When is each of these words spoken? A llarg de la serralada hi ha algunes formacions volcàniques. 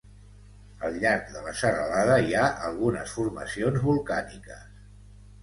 A 0.87 0.89
llarg 0.95 1.29
de 1.35 1.43
la 1.47 1.53
serralada 1.59 2.15
hi 2.29 2.33
ha 2.39 2.47
algunes 2.71 3.15
formacions 3.19 3.87
volcàniques. 3.91 4.67